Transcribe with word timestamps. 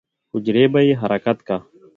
حجرې 0.31 0.65
به 0.73 0.79
يې 0.87 0.93
حرکت 1.01 1.37
کا. 1.47 1.57